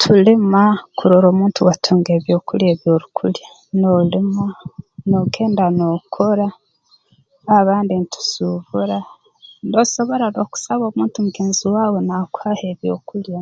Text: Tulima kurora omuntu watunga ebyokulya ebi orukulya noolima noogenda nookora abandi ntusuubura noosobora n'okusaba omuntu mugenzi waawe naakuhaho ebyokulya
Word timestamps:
Tulima 0.00 0.62
kurora 0.96 1.26
omuntu 1.32 1.60
watunga 1.68 2.10
ebyokulya 2.18 2.66
ebi 2.72 2.86
orukulya 2.94 3.48
noolima 3.80 4.46
noogenda 5.08 5.64
nookora 5.78 6.48
abandi 7.58 7.94
ntusuubura 7.98 8.98
noosobora 9.70 10.24
n'okusaba 10.28 10.84
omuntu 10.90 11.16
mugenzi 11.24 11.64
waawe 11.74 11.98
naakuhaho 12.02 12.64
ebyokulya 12.72 13.40